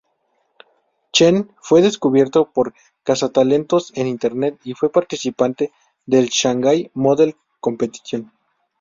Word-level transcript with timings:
Chen 1.13 1.51
fue 1.59 1.83
descubierto 1.83 2.49
por 2.51 2.73
cazatalentos 3.03 3.93
en 3.95 4.07
Internet 4.07 4.59
y 4.63 4.73
fue 4.73 4.91
participante 4.91 5.71
del 6.07 6.29
Shanghai 6.29 6.89
Model 6.95 7.35
Competition. 7.59 8.31